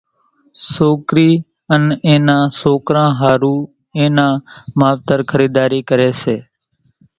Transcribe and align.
سوڪرِي 0.73 1.31
ان 1.73 1.83
اين 2.05 2.21
نان 2.27 2.43
سوڪران 2.59 3.09
ۿارُو 3.19 3.55
اين 3.97 4.11
نان 4.17 4.33
ماوتر 4.79 5.19
خريڌارِي 5.29 5.79
ڪري 5.89 6.09
سي 6.21 6.37